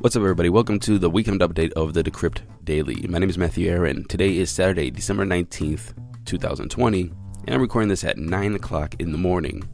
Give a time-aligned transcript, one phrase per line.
[0.00, 0.48] What's up, everybody?
[0.48, 3.04] Welcome to the weekend update of the Decrypt Daily.
[3.08, 4.04] My name is Matthew Aaron.
[4.04, 5.92] Today is Saturday, December 19th,
[6.24, 7.12] 2020, and
[7.48, 9.68] I'm recording this at 9 o'clock in the morning.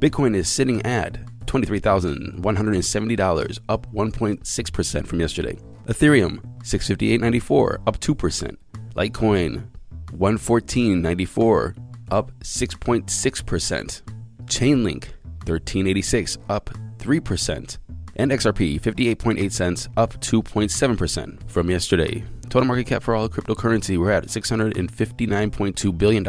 [0.00, 5.56] Bitcoin is sitting at $23,170, up 1.6% from yesterday.
[5.86, 8.56] Ethereum, 658.94, up 2%.
[8.96, 9.64] Litecoin,
[10.06, 11.76] 114.94,
[12.10, 14.02] up 6.6%.
[14.46, 15.04] Chainlink,
[15.46, 17.78] 1386, up 3%.
[18.18, 22.24] And XRP, 58.8 cents, up 2.7% from yesterday.
[22.48, 26.24] Total market cap for all cryptocurrency, we're at $659.2 billion,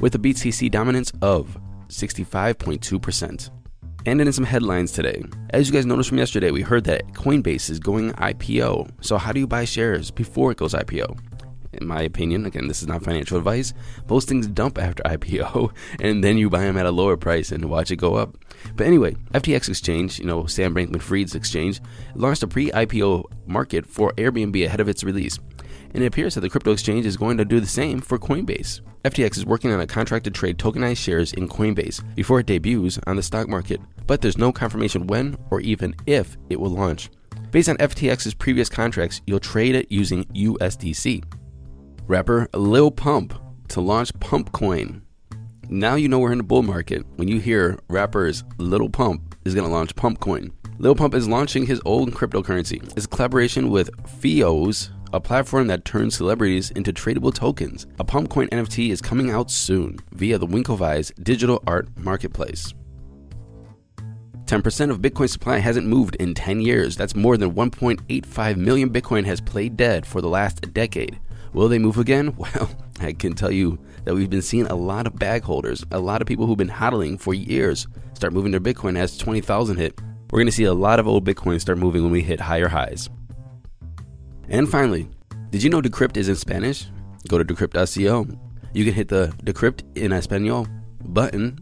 [0.00, 3.50] with a BTC dominance of 65.2%.
[4.04, 5.24] And in some headlines today.
[5.50, 8.88] As you guys noticed from yesterday, we heard that Coinbase is going IPO.
[9.00, 11.18] So, how do you buy shares before it goes IPO?
[11.72, 13.74] In my opinion, again, this is not financial advice,
[14.08, 17.64] most things dump after IPO and then you buy them at a lower price and
[17.66, 18.36] watch it go up.
[18.74, 21.80] But anyway, FTX Exchange, you know, Sam Bankman Fried's exchange,
[22.14, 25.38] launched a pre IPO market for Airbnb ahead of its release.
[25.94, 28.80] And it appears that the crypto exchange is going to do the same for Coinbase.
[29.04, 32.98] FTX is working on a contract to trade tokenized shares in Coinbase before it debuts
[33.06, 37.08] on the stock market, but there's no confirmation when or even if it will launch.
[37.50, 41.24] Based on FTX's previous contracts, you'll trade it using USDC.
[42.08, 43.34] Rapper Lil Pump
[43.66, 45.02] to launch Pump Coin.
[45.68, 49.56] Now you know we're in the bull market when you hear rappers Lil Pump is
[49.56, 50.52] going to launch Pump Coin.
[50.78, 52.80] Lil Pump is launching his own cryptocurrency.
[52.96, 53.90] It's collaboration with
[54.20, 57.88] Fyooz, a platform that turns celebrities into tradable tokens.
[57.98, 62.72] A Pump Coin NFT is coming out soon via the Winklevi's digital art marketplace.
[64.44, 66.96] 10% of Bitcoin supply hasn't moved in 10 years.
[66.96, 71.18] That's more than 1.85 million Bitcoin has played dead for the last decade.
[71.56, 72.36] Will they move again?
[72.36, 72.68] Well,
[73.00, 76.20] I can tell you that we've been seeing a lot of bag holders, a lot
[76.20, 79.98] of people who've been hodling for years start moving their Bitcoin as 20,000 hit.
[80.30, 82.68] We're going to see a lot of old Bitcoin start moving when we hit higher
[82.68, 83.08] highs.
[84.50, 85.08] And finally,
[85.48, 86.88] did you know Decrypt is in Spanish?
[87.26, 88.26] Go to decrypt.co.
[88.74, 90.66] You can hit the Decrypt in Espanol
[91.06, 91.58] button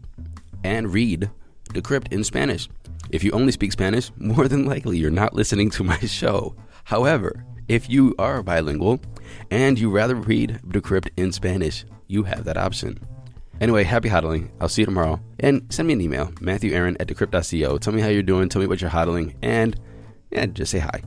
[0.65, 1.29] and read
[1.69, 2.67] Decrypt in Spanish.
[3.11, 6.53] If you only speak Spanish, more than likely you're not listening to my show.
[6.83, 8.99] However, if you are bilingual
[9.51, 12.99] and you rather read Decrypt in Spanish, you have that option.
[13.61, 14.49] Anyway, happy hodling.
[14.59, 15.19] I'll see you tomorrow.
[15.39, 17.77] And send me an email, Matthew Aaron at decrypt.co.
[17.77, 19.79] Tell me how you're doing, tell me what you're hodling, and
[20.31, 21.01] yeah, just say hi.